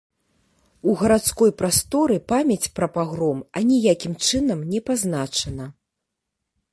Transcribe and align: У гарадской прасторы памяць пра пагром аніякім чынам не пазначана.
У 0.91 0.95
гарадской 1.01 1.51
прасторы 1.59 2.15
памяць 2.33 2.71
пра 2.79 2.87
пагром 2.95 3.39
аніякім 3.61 4.13
чынам 4.31 4.59
не 4.73 4.79
пазначана. 4.89 5.65